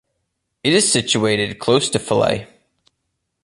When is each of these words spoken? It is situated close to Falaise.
It 0.63 0.73
is 0.73 0.91
situated 0.91 1.59
close 1.59 1.87
to 1.91 1.99
Falaise. 1.99 2.47